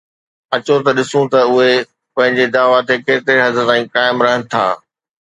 [0.55, 1.71] اچو ته ڏسون ته اهي
[2.15, 4.65] پنهنجي دعويٰ تي ڪيتري حد تائين قائم رهن ٿا